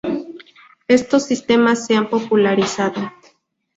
Estos 0.87 1.27
sistemas 1.27 1.85
se 1.85 1.95
han 1.95 2.09
popularizado. 2.09 3.11